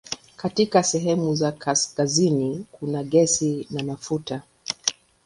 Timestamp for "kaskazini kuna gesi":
1.51-3.67